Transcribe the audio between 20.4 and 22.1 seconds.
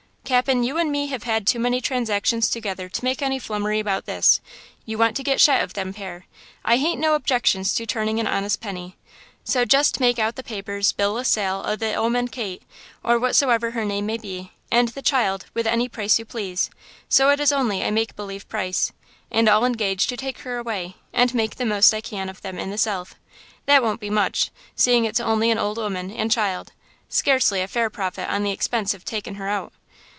away and make the most I